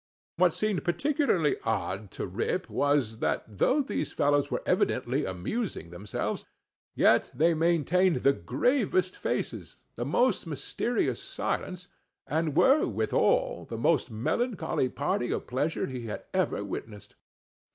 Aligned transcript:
What 0.37 0.51
seemed 0.55 0.83
particularly 0.83 1.57
odd 1.63 2.09
to 2.13 2.25
Rip 2.25 2.67
was, 2.71 3.19
that 3.19 3.43
though 3.47 3.83
these 3.83 4.11
folks 4.11 4.49
were 4.49 4.63
evidently 4.65 5.25
amusing 5.25 5.91
themselves, 5.91 6.43
yet 6.95 7.29
they 7.35 7.53
maintained 7.53 8.23
the 8.23 8.33
gravest 8.33 9.15
faces, 9.15 9.79
the 9.97 10.03
most 10.05 10.47
mysterious 10.47 11.21
silence, 11.21 11.87
and 12.25 12.55
were, 12.57 12.87
withal, 12.87 13.67
the 13.69 13.77
most 13.77 14.09
melancholy 14.09 14.89
party 14.89 15.29
of 15.31 15.45
pleasure 15.45 15.85
he 15.85 16.07
had 16.07 16.23
ever 16.33 16.63
witnessed. 16.63 17.13